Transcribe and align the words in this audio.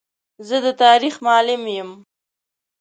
زه 0.47 0.57
د 0.65 0.67
تاریخ 0.83 1.15
معلم 1.25 1.61
یم. 1.75 1.89